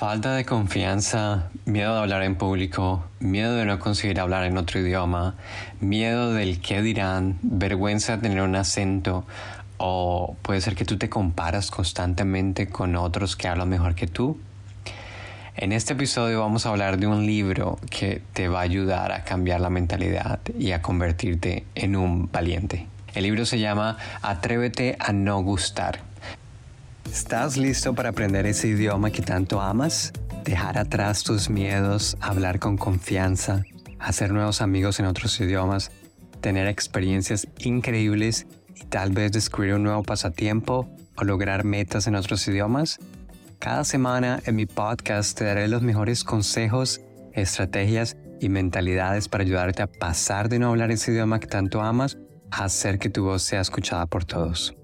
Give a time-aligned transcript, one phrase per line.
[0.00, 4.80] Falta de confianza, miedo de hablar en público, miedo de no conseguir hablar en otro
[4.80, 5.34] idioma,
[5.78, 9.26] miedo del qué dirán, vergüenza de tener un acento
[9.76, 14.40] o puede ser que tú te comparas constantemente con otros que hablan mejor que tú.
[15.54, 19.24] En este episodio vamos a hablar de un libro que te va a ayudar a
[19.24, 22.86] cambiar la mentalidad y a convertirte en un valiente.
[23.12, 26.09] El libro se llama Atrévete a no gustar
[27.10, 30.12] ¿Estás listo para aprender ese idioma que tanto amas?
[30.44, 33.64] Dejar atrás tus miedos, hablar con confianza,
[33.98, 35.90] hacer nuevos amigos en otros idiomas,
[36.40, 42.46] tener experiencias increíbles y tal vez descubrir un nuevo pasatiempo o lograr metas en otros
[42.46, 43.00] idiomas?
[43.58, 47.00] Cada semana en mi podcast te daré los mejores consejos,
[47.32, 52.18] estrategias y mentalidades para ayudarte a pasar de no hablar ese idioma que tanto amas
[52.52, 54.76] a hacer que tu voz sea escuchada por todos.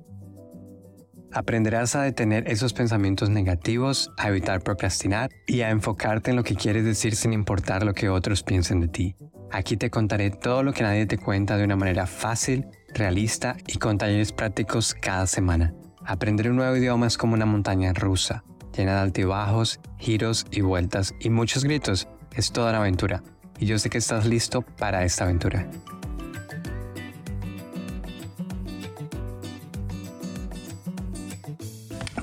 [1.33, 6.55] Aprenderás a detener esos pensamientos negativos, a evitar procrastinar y a enfocarte en lo que
[6.55, 9.17] quieres decir sin importar lo que otros piensen de ti.
[9.51, 13.79] Aquí te contaré todo lo que nadie te cuenta de una manera fácil, realista y
[13.79, 15.75] con talleres prácticos cada semana.
[16.05, 18.45] Aprender un nuevo idioma es como una montaña rusa,
[18.77, 22.09] llena de altibajos, giros y vueltas y muchos gritos.
[22.35, 23.23] Es toda una aventura.
[23.59, 25.69] Y yo sé que estás listo para esta aventura.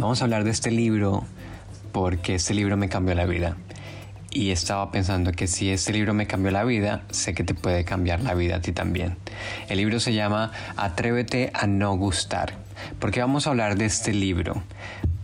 [0.04, 1.24] Vamos a hablar de este libro
[1.94, 3.56] porque este libro me cambió la vida.
[4.32, 7.86] Y estaba pensando que si este libro me cambió la vida, sé que te puede
[7.86, 9.16] cambiar la vida a ti también.
[9.70, 12.52] El libro se llama Atrévete a no gustar.
[13.00, 14.62] ¿Por qué vamos a hablar de este libro?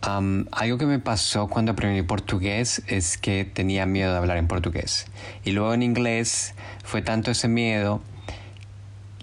[0.02, 5.08] algo que me pasó cuando aprendí portugués es que tenía miedo de hablar en portugués.
[5.43, 6.53] Y luego en inglés
[6.86, 8.02] fue tanto ese miedo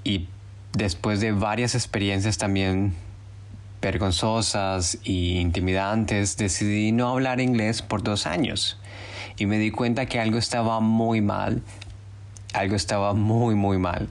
[0.05, 0.29] y
[0.75, 2.93] después de varias experiencias también
[3.81, 8.79] vergonzosas y intimidantes, decidí no hablar inglés por dos años
[9.37, 11.63] y me di cuenta que algo estaba muy mal,
[12.55, 14.09] algo estaba muy, muy mal.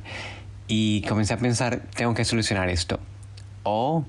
[0.67, 2.99] Y comencé a pensar, tengo que solucionar esto.
[3.63, 4.05] O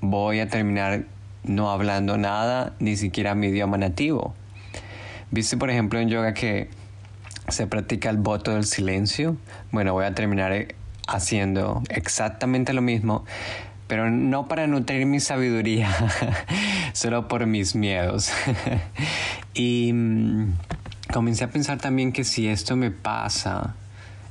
[0.00, 1.04] voy a terminar
[1.44, 4.34] no hablando nada, ni siquiera mi idioma nativo.
[5.30, 6.68] Viste, por ejemplo, en yoga que
[7.48, 9.36] se practica el voto del silencio.
[9.70, 10.74] Bueno, voy a terminar
[11.06, 13.24] haciendo exactamente lo mismo,
[13.86, 15.94] pero no para nutrir mi sabiduría,
[16.92, 18.30] solo por mis miedos.
[19.54, 20.54] y mm,
[21.12, 23.74] comencé a pensar también que si esto me pasa,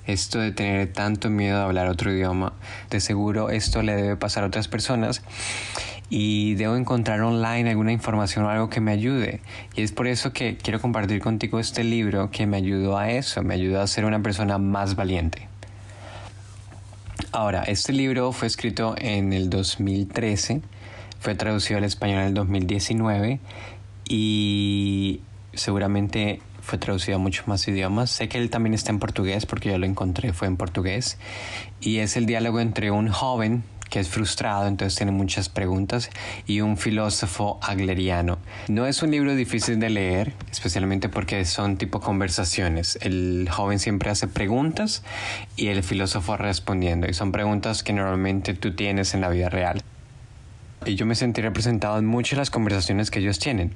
[0.08, 2.54] esto de tener tanto miedo de hablar otro idioma,
[2.90, 5.22] de seguro esto le debe pasar a otras personas
[6.10, 9.42] y debo encontrar online alguna información o algo que me ayude.
[9.76, 13.42] Y es por eso que quiero compartir contigo este libro que me ayudó a eso,
[13.44, 15.48] me ayudó a ser una persona más valiente.
[17.36, 20.62] Ahora, este libro fue escrito en el 2013,
[21.20, 23.42] fue traducido al español en el 2019
[24.08, 25.20] y
[25.52, 28.10] seguramente fue traducido a muchos más idiomas.
[28.10, 31.18] Sé que él también está en portugués porque yo lo encontré, fue en portugués.
[31.82, 36.10] Y es el diálogo entre un joven que es frustrado, entonces tiene muchas preguntas,
[36.46, 38.38] y un filósofo agleriano.
[38.68, 42.98] No es un libro difícil de leer, especialmente porque son tipo conversaciones.
[43.02, 45.04] El joven siempre hace preguntas
[45.56, 49.82] y el filósofo respondiendo, y son preguntas que normalmente tú tienes en la vida real.
[50.86, 53.74] Y yo me sentí representado en muchas de las conversaciones que ellos tienen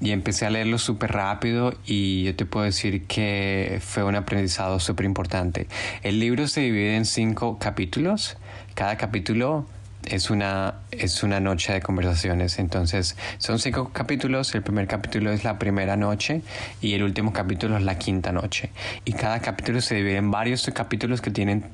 [0.00, 4.80] y empecé a leerlo súper rápido y yo te puedo decir que fue un aprendizado
[4.80, 5.66] súper importante.
[6.02, 8.36] El libro se divide en cinco capítulos
[8.76, 9.64] cada capítulo
[10.04, 12.58] es una, es una noche de conversaciones.
[12.58, 14.54] Entonces, son cinco capítulos.
[14.54, 16.42] El primer capítulo es la primera noche
[16.82, 18.70] y el último capítulo es la quinta noche.
[19.06, 21.64] Y cada capítulo se divide en varios capítulos que tienen,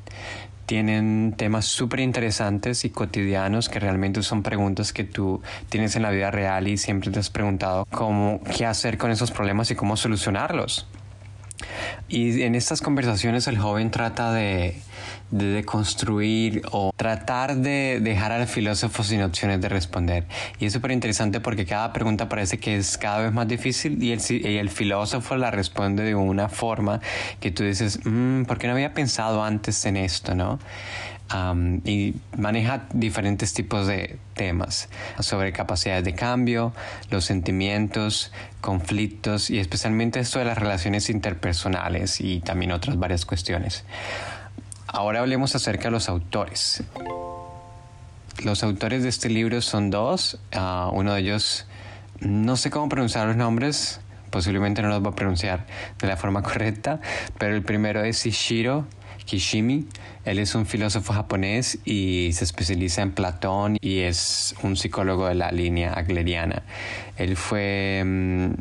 [0.67, 6.11] tienen temas súper interesantes y cotidianos que realmente son preguntas que tú tienes en la
[6.11, 9.97] vida real y siempre te has preguntado cómo, qué hacer con esos problemas y cómo
[9.97, 10.87] solucionarlos.
[12.09, 14.77] Y en estas conversaciones el joven trata de,
[15.33, 20.27] de construir o tratar de dejar al filósofo sin opciones de responder.
[20.61, 24.13] Y es súper interesante porque cada pregunta parece que es cada vez más difícil y
[24.13, 27.01] el, y el filósofo la responde de una forma
[27.41, 30.35] que tú dices, mm, ¿por qué no había pensado antes en esto?
[30.35, 30.59] ¿no?
[31.85, 34.89] Y maneja diferentes tipos de temas
[35.21, 36.73] sobre capacidades de cambio,
[37.11, 43.85] los sentimientos, conflictos y especialmente esto de las relaciones interpersonales y también otras varias cuestiones.
[44.87, 46.83] Ahora hablemos acerca de los autores.
[48.45, 50.39] Los autores de este libro son dos.
[50.53, 51.67] Ah, uno de ellos,
[52.21, 54.01] no sé cómo pronunciar los nombres,
[54.31, 55.67] posiblemente no los va a pronunciar
[55.99, 57.01] de la forma correcta,
[57.39, 58.87] pero el primero es Ishiro
[59.25, 59.87] Kishimi.
[60.25, 65.35] Él es un filósofo japonés y se especializa en Platón y es un psicólogo de
[65.35, 66.63] la línea agleriana.
[67.17, 68.53] Él fue mm,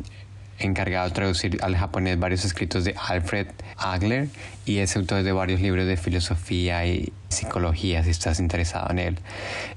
[0.60, 4.30] encargado de traducir al japonés varios escritos de Alfred Agler
[4.66, 9.20] y es autor de varios libros de filosofía y psicología si estás interesado en él.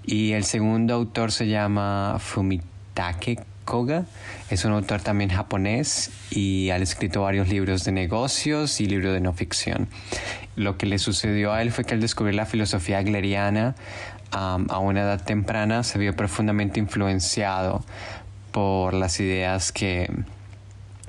[0.05, 4.05] Y el segundo autor se llama Fumitake Koga.
[4.51, 9.21] Es un autor también japonés y ha escrito varios libros de negocios y libros de
[9.21, 9.89] no ficción.
[10.57, 13.75] Lo que le sucedió a él fue que al descubrir la filosofía agleriana
[14.31, 17.85] a una edad temprana se vio profundamente influenciado
[18.51, 20.11] por las ideas que,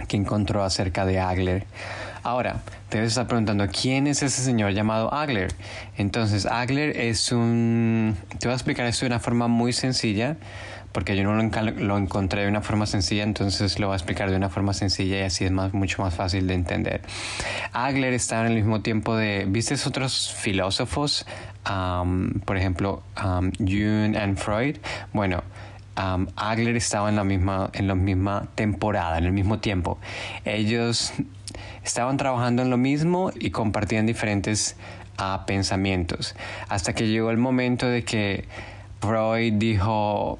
[0.07, 1.65] que encontró acerca de Agler.
[2.23, 5.53] Ahora, te debes estar preguntando, ¿quién es ese señor llamado Agler?
[5.95, 8.17] Entonces, Agler es un...
[8.39, 10.37] Te voy a explicar esto de una forma muy sencilla
[10.95, 14.37] porque yo no lo, encontré de una forma sencilla, entonces lo voy a explicar de
[14.37, 17.01] una forma sencilla y así es más, mucho más fácil de entender.
[17.73, 21.25] Agler está en el mismo tiempo de, ¿viste otros filósofos?
[22.45, 24.77] por ejemplo, um, Jung y Freud.
[25.11, 25.43] Bueno,
[25.97, 29.97] um, Agler estaba en la misma en la misma temporada, en el mismo tiempo.
[30.45, 31.11] Ellos
[31.83, 34.77] estaban trabajando en lo mismo y compartían diferentes
[35.19, 36.37] uh, pensamientos,
[36.69, 38.45] hasta que llegó el momento de que
[39.05, 40.39] Freud dijo,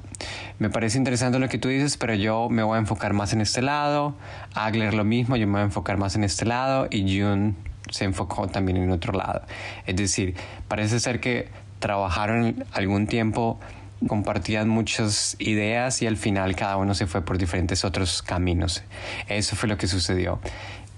[0.58, 3.40] me parece interesante lo que tú dices, pero yo me voy a enfocar más en
[3.40, 4.14] este lado.
[4.54, 6.88] Agler lo mismo, yo me voy a enfocar más en este lado.
[6.90, 7.54] Y Jung
[7.90, 9.42] se enfocó también en otro lado.
[9.86, 10.34] Es decir,
[10.68, 11.48] parece ser que
[11.78, 13.60] trabajaron algún tiempo,
[14.08, 18.82] compartían muchas ideas y al final cada uno se fue por diferentes otros caminos.
[19.28, 20.38] Eso fue lo que sucedió.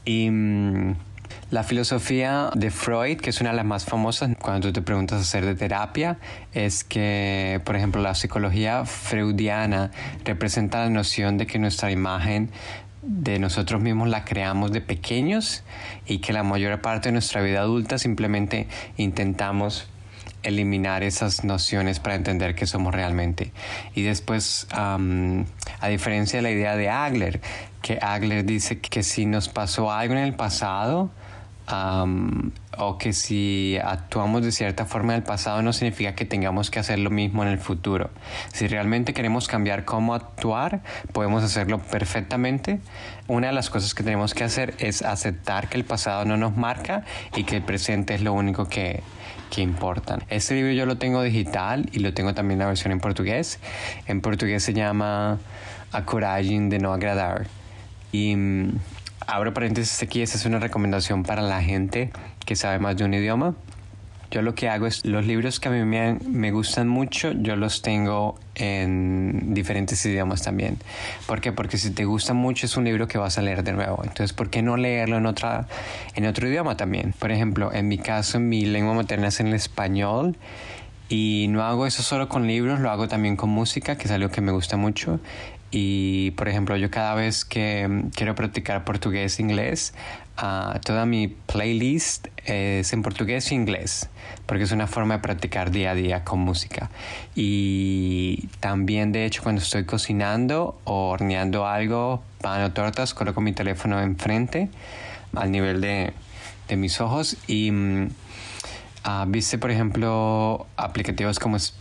[0.04, 0.94] Y mm,
[1.50, 5.20] la filosofía de Freud, que es una de las más famosas cuando tú te preguntas
[5.20, 6.18] hacer de terapia,
[6.52, 9.90] es que, por ejemplo, la psicología freudiana
[10.24, 12.50] representa la noción de que nuestra imagen
[13.00, 15.62] de nosotros mismos la creamos de pequeños
[16.06, 18.68] y que la mayor parte de nuestra vida adulta simplemente
[18.98, 19.88] intentamos
[20.42, 23.52] eliminar esas nociones para entender qué somos realmente.
[23.94, 27.40] Y después, a diferencia de la idea de Agler,
[27.80, 31.10] que Agler dice que si nos pasó algo en el pasado,
[31.70, 36.78] o que si actuamos de cierta forma en el pasado no significa que tengamos que
[36.78, 38.10] hacer lo mismo en el futuro.
[38.52, 40.80] Si realmente queremos cambiar cómo actuar,
[41.12, 42.80] podemos hacerlo perfectamente.
[43.26, 46.56] Una de las cosas que tenemos que hacer es aceptar que el pasado no nos
[46.56, 47.04] marca
[47.36, 49.02] y que el presente es lo único que,
[49.50, 50.18] que importa.
[50.30, 53.60] Este libro yo lo tengo digital y lo tengo también la versión en portugués.
[54.06, 55.38] En portugués se llama
[55.92, 57.46] A Coragem de No Agradar.
[58.10, 58.78] Y mm,
[59.26, 62.10] abro paréntesis aquí, esta es una recomendación para la gente
[62.44, 63.54] que sabe más de un idioma.
[64.30, 67.56] Yo lo que hago es los libros que a mí me, me, gustan mucho, yo
[67.56, 70.76] los tengo en diferentes idiomas también.
[71.26, 71.52] ¿Por qué?
[71.52, 74.00] Porque si te gusta mucho es un libro que vas a leer de nuevo.
[74.02, 75.66] Entonces, ¿por qué no leerlo en, otra,
[76.14, 77.14] en otro idioma también?
[77.18, 80.36] Por ejemplo, en mi caso, mi lengua materna es en el español.
[81.08, 84.28] Y no hago eso solo con libros, lo hago también con música, que es algo
[84.28, 85.20] que me gusta mucho.
[85.70, 89.92] Y por ejemplo, yo cada vez que mm, quiero practicar portugués e inglés,
[90.42, 94.08] uh, toda mi playlist es en portugués e inglés,
[94.46, 96.90] porque es una forma de practicar día a día con música.
[97.34, 103.52] Y también, de hecho, cuando estoy cocinando o horneando algo, pan o tortas, coloco mi
[103.52, 104.70] teléfono enfrente,
[105.34, 106.14] al nivel de,
[106.68, 107.36] de mis ojos.
[107.46, 108.08] Y uh,
[109.26, 111.77] viste, por ejemplo, aplicativos como Spotify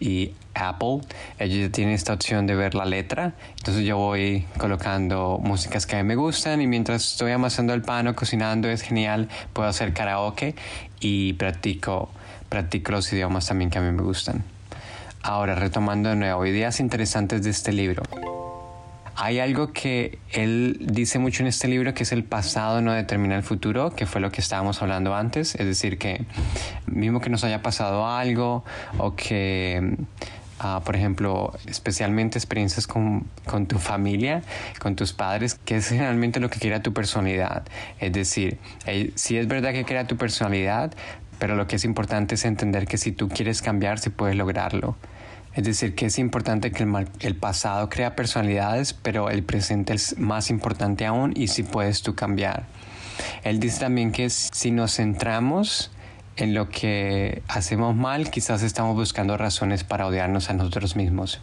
[0.00, 1.00] y Apple,
[1.38, 3.34] ellos tienen esta opción de ver la letra.
[3.58, 7.82] Entonces yo voy colocando músicas que a mí me gustan y mientras estoy amasando el
[7.82, 10.54] pan o cocinando es genial, puedo hacer karaoke
[11.00, 12.10] y practico,
[12.48, 14.44] practico los idiomas también que a mí me gustan.
[15.22, 18.02] Ahora, retomando de nuevo, ideas interesantes de este libro.
[19.22, 23.36] Hay algo que él dice mucho en este libro que es el pasado no determina
[23.36, 26.24] el futuro, que fue lo que estábamos hablando antes, es decir, que
[26.86, 28.64] mismo que nos haya pasado algo
[28.96, 29.96] o que
[30.62, 34.42] Uh, por ejemplo, especialmente experiencias con, con, tu familia,
[34.78, 37.62] con tus padres, que es generalmente lo que crea tu personalidad.
[37.98, 40.92] Es decir, eh, si es verdad que crea tu personalidad,
[41.38, 44.96] pero lo que es importante es entender que si tú quieres cambiar, si puedes lograrlo.
[45.54, 46.86] Es decir, que es importante que
[47.20, 52.14] el, pasado crea personalidades, pero el presente es más importante aún y si puedes tú
[52.14, 52.66] cambiar.
[53.42, 55.90] Él dice también que si nos centramos
[56.36, 61.40] en lo que hacemos mal, quizás estamos buscando razones para odiarnos a nosotros mismos.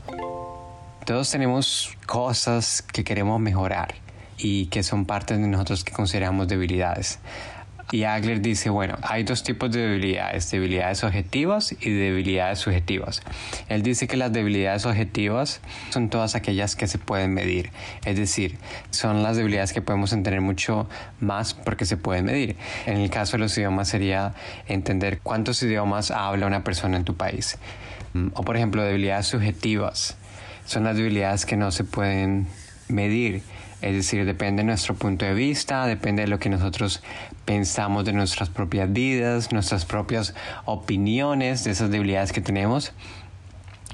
[1.06, 3.96] Todos tenemos cosas que queremos mejorar
[4.38, 7.20] y que son partes de nosotros que consideramos debilidades.
[7.90, 13.22] Y Agler dice, bueno, hay dos tipos de debilidades, debilidades objetivas y debilidades subjetivas.
[13.70, 17.72] Él dice que las debilidades objetivas son todas aquellas que se pueden medir,
[18.04, 18.58] es decir,
[18.90, 20.90] son las debilidades que podemos entender mucho
[21.22, 22.58] más porque se pueden medir.
[22.86, 24.34] En el caso de los idiomas sería
[24.68, 27.58] entender cuántos idiomas habla una persona en tu país.
[28.14, 30.18] Mm, o por ejemplo, debilidades subjetivas
[30.66, 32.48] son las debilidades que no se pueden
[32.90, 33.44] medir
[33.82, 37.02] es decir, depende de nuestro punto de vista, depende de lo que nosotros
[37.46, 40.34] pensamos de nuestras propias vidas, nuestras propias
[40.66, 42.94] opiniones, de esas debilidades que tenemos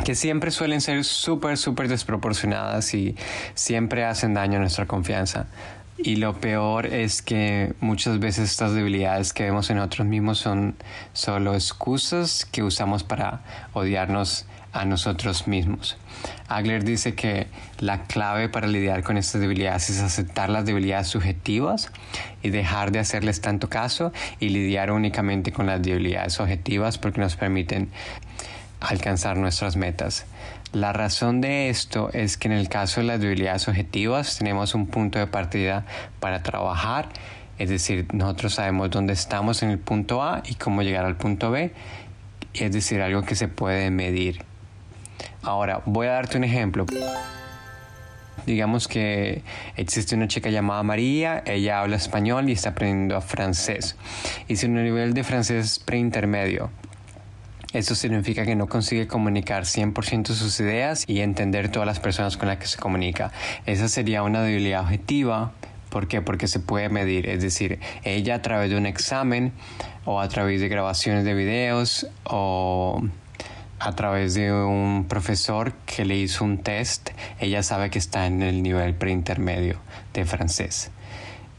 [0.04, 3.16] que siempre suelen ser súper, súper desproporcionadas y
[3.54, 5.46] siempre hacen daño a nuestra confianza.
[5.98, 10.76] Y lo peor es que muchas veces estas debilidades que vemos en nosotros mismos son
[11.14, 13.42] solo excusas que usamos para
[13.74, 15.98] odiarnos a nosotros mismos.
[16.48, 17.48] Agler dice que
[17.80, 21.92] la clave para lidiar con estas debilidades es aceptar las debilidades subjetivas
[22.42, 27.36] y dejar de hacerles tanto caso y lidiar únicamente con las debilidades objetivas porque nos
[27.36, 27.90] permiten
[28.84, 30.26] alcanzar nuestras metas.
[30.74, 34.88] La razón de esto es que en el caso de las debilidades objetivas tenemos un
[34.88, 35.86] punto de partida
[36.20, 37.10] para trabajar,
[37.60, 41.52] es decir, nosotros sabemos dónde estamos en el punto A y cómo llegar al punto
[41.52, 41.72] B,
[42.54, 44.44] es decir, algo que se puede medir.
[45.44, 46.86] Ahora, voy a darte un ejemplo.
[48.46, 49.44] Digamos que
[49.78, 53.96] existe una chica llamada María, ella habla español y está aprendiendo francés.
[54.48, 56.70] Y si un nivel de francés preintermedio.
[57.74, 62.48] Eso significa que no consigue comunicar 100% sus ideas y entender todas las personas con
[62.48, 63.32] las que se comunica.
[63.66, 65.54] Esa sería una debilidad objetiva.
[65.90, 66.22] ¿Por qué?
[66.22, 67.28] Porque se puede medir.
[67.28, 69.54] Es decir, ella a través de un examen
[70.06, 73.02] o a través de grabaciones de videos o
[73.80, 78.42] a través de un profesor que le hizo un test, ella sabe que está en
[78.42, 79.78] el nivel preintermedio
[80.14, 80.92] de francés.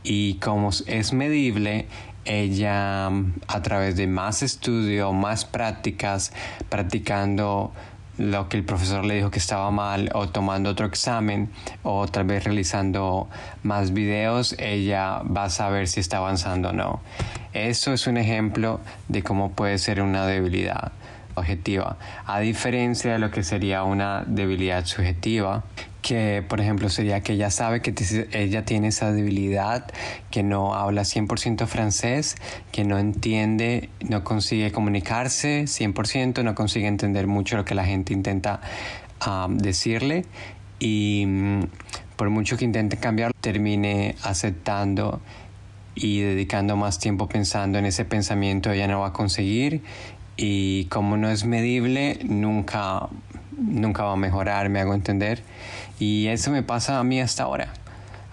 [0.04, 1.86] Y como es medible,
[2.24, 6.32] ella a través de más estudio, más prácticas,
[6.68, 7.72] practicando
[8.18, 11.50] lo que el profesor le dijo que estaba mal o tomando otro examen
[11.82, 13.28] o tal vez realizando
[13.62, 17.00] más videos, ella va a saber si está avanzando o no.
[17.52, 20.92] Eso es un ejemplo de cómo puede ser una debilidad
[21.34, 25.64] objetiva, a diferencia de lo que sería una debilidad subjetiva,
[26.04, 27.94] que por ejemplo sería que ella sabe que
[28.32, 29.86] ella tiene esa debilidad,
[30.30, 32.36] que no habla 100% francés,
[32.72, 38.12] que no entiende, no consigue comunicarse 100%, no consigue entender mucho lo que la gente
[38.12, 38.60] intenta
[39.48, 40.26] decirle
[40.78, 41.60] y mm,
[42.16, 45.22] por mucho que intente cambiar, termine aceptando
[45.94, 49.80] y dedicando más tiempo pensando en ese pensamiento, ella no va a conseguir
[50.36, 53.08] y como no es medible, nunca,
[53.56, 55.42] nunca va a mejorar, me hago entender.
[55.98, 57.72] Y eso me pasa a mí hasta ahora.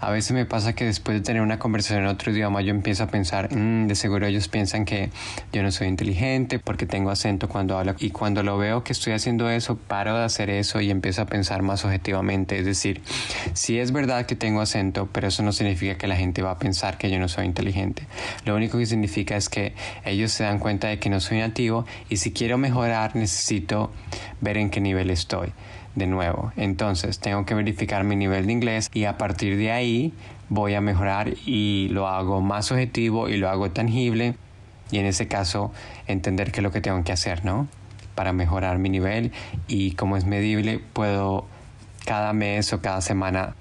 [0.02, 3.04] A veces me pasa que después de tener una conversación en otro idioma yo empiezo
[3.04, 5.10] a pensar, mm, de seguro ellos piensan que
[5.52, 7.94] yo no soy inteligente porque tengo acento cuando hablo.
[8.00, 11.26] Y cuando lo veo que estoy haciendo eso, paro de hacer eso y empiezo a
[11.26, 12.58] pensar más objetivamente.
[12.58, 13.00] Es decir,
[13.52, 16.58] sí es verdad que tengo acento, pero eso no significa que la gente va a
[16.58, 18.08] pensar que yo no soy inteligente.
[18.44, 19.72] Lo único que significa es que
[20.04, 23.92] ellos se dan cuenta de que no soy nativo y si quiero mejorar necesito
[24.40, 25.52] ver en qué nivel estoy
[25.94, 26.52] de nuevo.
[26.56, 30.12] Entonces tengo que verificar mi nivel de inglés y a partir de ahí
[30.48, 34.34] voy a mejorar y lo hago más objetivo y lo hago tangible
[34.90, 35.72] y en ese caso
[36.06, 37.66] entender qué es lo que tengo que hacer, ¿no?
[38.14, 39.32] Para mejorar mi nivel
[39.66, 41.46] y como es medible puedo
[42.04, 43.54] cada mes o cada semana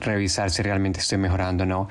[0.00, 1.88] revisar si realmente estoy mejorando o no.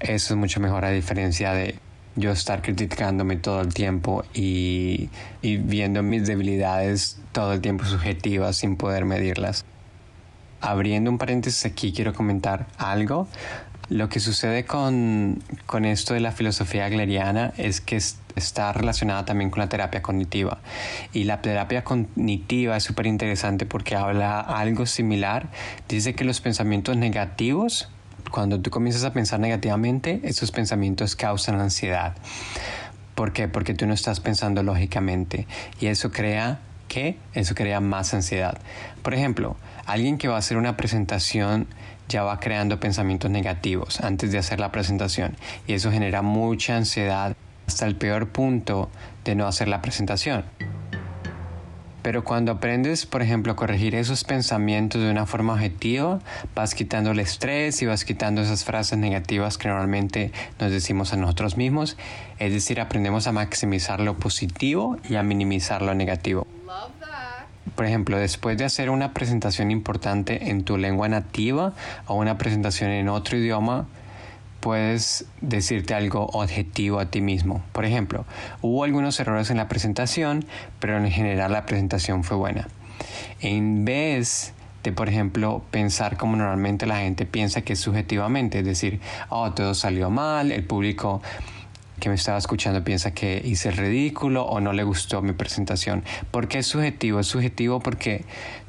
[0.00, 1.78] Eso es mucho mejor a diferencia de
[2.16, 5.10] yo estar criticándome todo el tiempo y,
[5.42, 9.64] viendo mis debilidades todo el tiempo subjetivas sin poder medirlas.
[10.60, 13.28] Abriendo un paréntesis aquí quiero comentar algo.
[13.88, 17.96] Lo que sucede con, con esto de la filosofía agleriana es que
[18.34, 20.58] está relacionada también con la terapia cognitiva.
[21.12, 25.50] Y la terapia cognitiva es súper interesante porque habla algo similar.
[25.88, 27.88] Dice que los pensamientos negativos
[28.36, 32.14] cuando tú comienzas a pensar negativamente, esos pensamientos causan ansiedad.
[33.14, 33.48] ¿Por qué?
[33.48, 35.46] Porque tú no estás pensando lógicamente
[35.80, 37.16] y eso crea ¿qué?
[37.32, 38.58] Eso crea más ansiedad.
[39.02, 41.66] Por ejemplo, alguien que va a hacer una presentación
[42.10, 45.34] ya va creando pensamientos negativos antes de hacer la presentación
[45.66, 47.34] y eso genera mucha ansiedad
[47.66, 48.90] hasta el peor punto
[49.24, 50.44] de no hacer la presentación.
[52.06, 56.20] Pero cuando aprendes, por ejemplo, a corregir esos pensamientos de una forma objetiva,
[56.54, 61.16] vas quitando el estrés y vas quitando esas frases negativas que normalmente nos decimos a
[61.16, 61.96] nosotros mismos.
[62.38, 66.46] Es decir, aprendemos a maximizar lo positivo y a minimizar lo negativo.
[67.74, 71.72] Por ejemplo, después de hacer una presentación importante en tu lengua nativa
[72.06, 73.88] o una presentación en otro idioma,
[74.66, 77.62] puedes decirte algo objetivo a ti mismo.
[77.70, 78.24] Por ejemplo,
[78.62, 80.44] hubo algunos errores en la presentación,
[80.80, 82.66] pero en general la presentación fue buena.
[83.40, 88.64] En vez de, por ejemplo, pensar como normalmente la gente piensa que es subjetivamente, es
[88.64, 91.22] decir, oh, todo salió mal, el público
[92.00, 96.02] que me estaba escuchando piensa que hice el ridículo o no le gustó mi presentación.
[96.32, 97.20] ¿Por qué es subjetivo?
[97.20, 98.24] Es subjetivo porque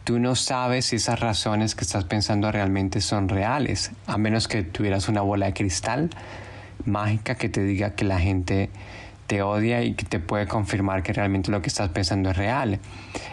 [0.08, 4.64] tú no sabes si esas razones que estás pensando realmente son reales, a menos que
[4.64, 6.12] tuvieras una bola de cristal
[6.86, 8.70] mágica que te diga que la gente
[9.28, 12.80] te odia y que te puede confirmar que realmente lo que estás pensando es real.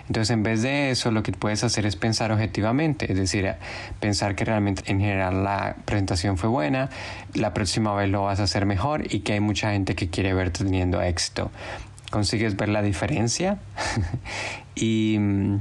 [0.09, 3.55] Entonces, en vez de eso, lo que puedes hacer es pensar objetivamente, es decir,
[4.01, 6.91] pensar que realmente en general la presentación fue buena,
[7.35, 10.35] la próxima vez lo vas a hacer mejor y que hay mucha gente que quiere
[10.35, 11.53] verte teniendo éxito.
[12.11, 13.59] ¿Consigues ver la diferencia?
[14.75, 15.61] y mm,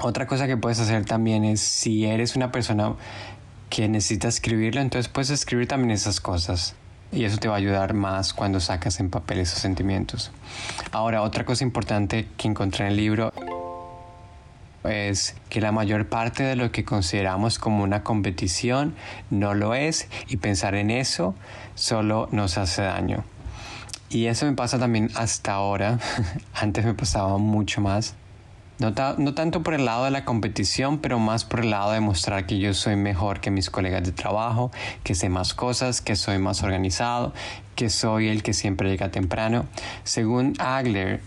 [0.00, 2.94] otra cosa que puedes hacer también es si eres una persona
[3.70, 6.74] que necesita escribirlo, entonces puedes escribir también esas cosas
[7.12, 10.32] y eso te va a ayudar más cuando sacas en papel esos sentimientos.
[10.92, 13.32] Ahora, otra cosa importante que encontré en el libro
[14.84, 18.94] es que la mayor parte de lo que consideramos como una competición
[19.30, 21.34] no lo es y pensar en eso
[21.74, 23.24] solo nos hace daño.
[24.10, 25.98] Y eso me pasa también hasta ahora,
[26.54, 28.14] antes me pasaba mucho más
[28.78, 32.44] no, tanto por el lado de la competición, pero más por el lado de mostrar
[32.44, 34.70] que yo soy mejor que mis colegas de trabajo,
[35.02, 37.32] que sé más cosas, que soy más organizado,
[37.74, 39.64] que soy el que siempre llega temprano.
[40.04, 41.22] Según Agler,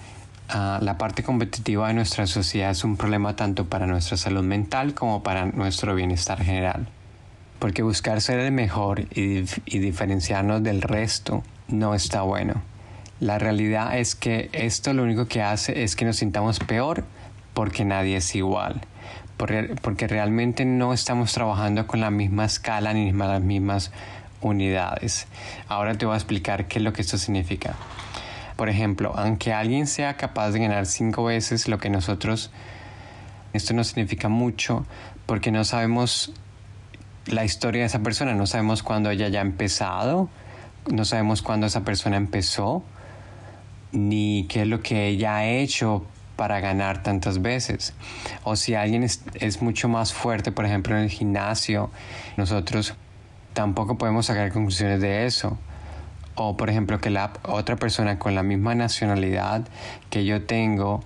[0.50, 4.94] ah, la parte competitiva de nuestra sociedad es un problema tanto para nuestra salud mental
[4.94, 6.88] como para nuestro bienestar general.
[7.58, 12.62] Porque buscar ser el mejor y, y diferenciarnos del resto no está bueno.
[13.20, 17.04] La realidad es que esto lo único que hace es que nos sintamos peor
[17.54, 18.82] porque nadie es igual,
[19.38, 23.92] porque, realmente no estamos trabajando con la misma escala ni las mismas
[24.42, 25.28] unidades.
[25.68, 27.76] Ahora te voy a explicar qué es lo que esto significa.
[28.56, 32.52] Por ejemplo, aunque alguien sea capaz de ganar cinco veces lo que nosotros,
[33.54, 34.86] esto no significa mucho
[35.26, 36.34] porque no sabemos
[37.26, 40.30] la historia de esa persona, no sabemos cuándo ella ya ha empezado,
[40.92, 42.84] no sabemos cuándo esa persona empezó,
[43.92, 46.06] ni qué es lo que ella ha hecho
[46.40, 47.94] para ganar tantas veces.
[48.46, 51.92] O si alguien es, mucho más fuerte, por ejemplo, en el gimnasio,
[52.38, 52.94] nosotros
[53.52, 55.58] tampoco podemos sacar conclusiones de eso.
[56.36, 59.68] O por ejemplo que la otra persona con la misma nacionalidad
[60.10, 61.04] que yo tengo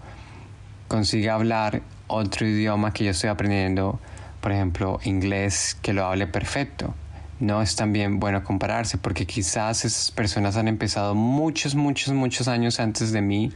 [0.87, 3.99] consiga hablar otro idioma que yo estoy aprendiendo,
[4.39, 6.93] por ejemplo inglés, que lo hable perfecto.
[7.39, 12.79] No es también bueno compararse porque quizás esas personas han empezado muchos, muchos, muchos años
[12.79, 13.51] antes de mí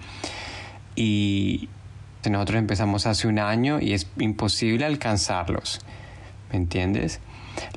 [0.97, 1.69] y
[2.29, 5.79] nosotros empezamos hace un año y es imposible alcanzarlos.
[6.51, 7.19] ¿Me entiendes?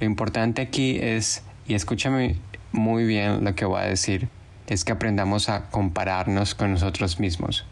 [0.00, 2.36] Lo importante aquí es, y escúchame
[2.72, 4.28] muy bien lo que voy a decir,
[4.66, 7.64] es que aprendamos a compararnos con nosotros mismos.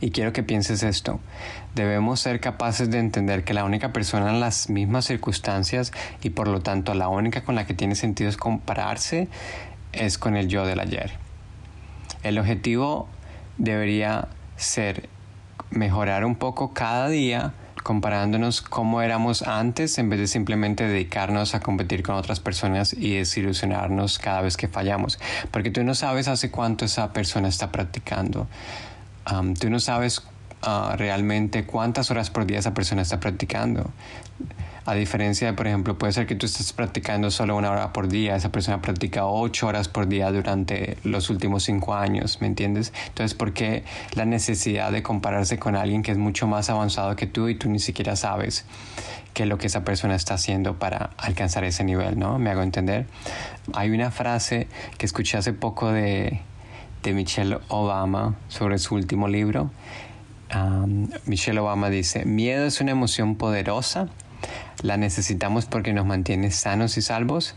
[0.00, 1.20] Y quiero que pienses esto.
[1.74, 6.48] Debemos ser capaces de entender que la única persona en las mismas circunstancias y por
[6.48, 9.28] lo tanto la única con la que tiene sentido es compararse
[9.92, 11.12] es con el yo del ayer.
[12.22, 13.08] El objetivo
[13.58, 15.08] debería ser
[15.70, 17.52] mejorar un poco cada día
[17.86, 23.14] comparándonos cómo éramos antes en vez de simplemente dedicarnos a competir con otras personas y
[23.14, 25.20] desilusionarnos cada vez que fallamos.
[25.52, 28.48] Porque tú no sabes hace cuánto esa persona está practicando.
[29.60, 30.22] tú no sabes
[30.62, 33.88] ah, realmente cuántas horas por día esa persona está practicando.
[34.88, 38.06] A diferencia de, por ejemplo, puede ser que tú estés practicando solo una hora por
[38.06, 42.92] día, esa persona practica ocho horas por día durante los últimos cinco años, ¿me entiendes?
[43.08, 43.82] Entonces, ¿por qué
[44.14, 47.68] la necesidad de compararse con alguien que es mucho más avanzado que tú y tú
[47.68, 48.64] ni siquiera sabes
[49.34, 52.38] qué es lo que esa persona está haciendo para alcanzar ese nivel, ¿no?
[52.38, 53.06] ¿Me hago entender?
[53.74, 54.68] Hay una frase
[54.98, 56.42] que escuché hace poco de,
[57.02, 59.68] de Michelle Obama sobre su último libro.
[61.26, 64.08] Michelle Obama dice, miedo es una emoción poderosa
[64.82, 67.54] la necesitamos porque nos mantiene sanos y salvos,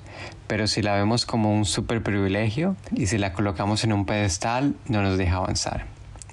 [0.48, 4.76] pero si la vemos como un super privilegio y si la colocamos en un pedestal,
[4.88, 5.86] no nos deja avanzar.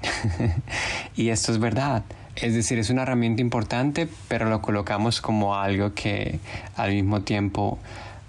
[1.17, 2.05] y esto es verdad.
[2.37, 6.39] Es decir, es una herramienta importante, pero lo colocamos como algo que
[6.77, 7.79] al mismo tiempo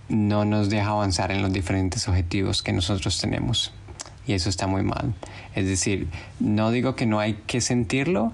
[0.10, 3.74] no nos deja avanzar en los diferentes objetivos que nosotros tenemos.
[4.26, 5.14] Y eso está muy mal.
[5.56, 6.08] Es decir,
[6.40, 8.34] no digo que no hay que sentirlo,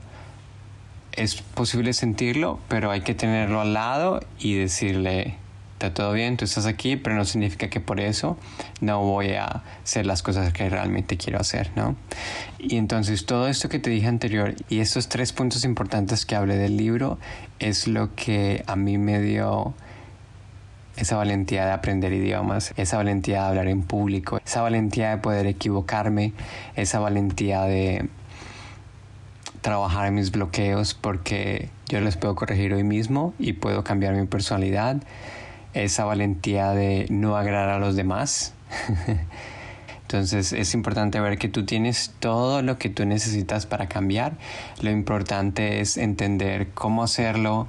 [1.16, 5.36] es posible sentirlo, pero hay que tenerlo al lado y decirle,
[5.74, 8.38] está todo bien, tú estás aquí, pero no significa que por eso
[8.82, 11.96] no voy a hacer las cosas que realmente quiero hacer, ¿no?
[12.58, 16.58] Y entonces todo esto que te dije anterior y estos tres puntos importantes que hablé
[16.58, 17.20] del libro
[17.60, 19.74] es lo que a mí me dio
[20.96, 25.48] esa valentía de aprender idiomas, esa valentía de hablar en público, esa valentía de poder
[25.48, 26.34] equivocarme,
[26.76, 28.10] esa valentía de
[29.64, 34.28] trabajar en mis bloqueos porque yo los puedo corregir hoy mismo y puedo cambiar mi
[34.28, 34.98] personalidad,
[35.74, 38.54] esa valentía de no agradar a los demás.
[40.04, 44.34] Entonces es importante ver que tú tienes todo lo que tú necesitas para cambiar.
[44.82, 47.68] Lo importante es entender cómo hacerlo.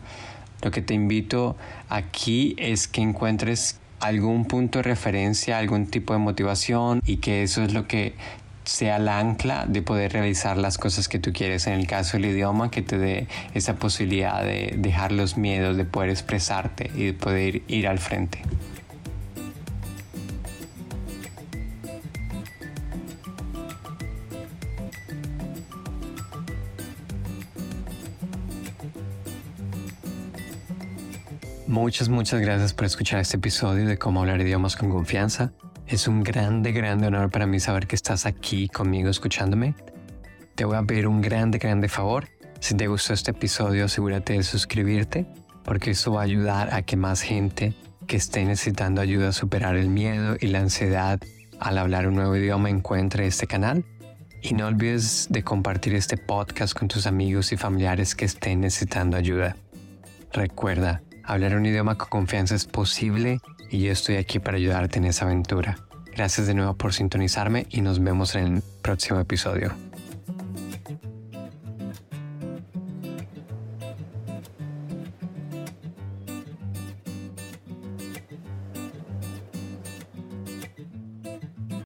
[0.60, 1.56] Lo que te invito
[1.88, 7.62] aquí es que encuentres algún punto de referencia, algún tipo de motivación y que eso
[7.62, 8.14] es lo que
[8.64, 11.66] sea la ancla de poder realizar las cosas que tú quieres.
[11.66, 15.84] En el caso del idioma, que te dé esa posibilidad de dejar los miedos, de
[15.84, 18.42] poder expresarte y de poder ir al frente.
[31.66, 35.52] Muchas, muchas gracias por escuchar este episodio de cómo hablar idiomas con confianza.
[35.86, 39.74] Es un grande, grande honor para mí saber que estás aquí conmigo escuchándome.
[40.54, 42.28] Te voy a pedir un grande, grande favor.
[42.58, 45.26] Si te gustó este episodio, asegúrate de suscribirte,
[45.62, 47.74] porque eso va a ayudar a que más gente
[48.06, 51.20] que esté necesitando ayuda a superar el miedo y la ansiedad
[51.60, 53.84] al hablar un nuevo idioma encuentre este canal.
[54.40, 59.18] Y no olvides de compartir este podcast con tus amigos y familiares que estén necesitando
[59.18, 59.54] ayuda.
[60.32, 63.38] Recuerda, hablar un idioma con confianza es posible
[63.70, 65.78] y yo estoy aquí para ayudarte en esa aventura.
[66.14, 69.74] Gracias de nuevo por sintonizarme y nos vemos en el próximo episodio.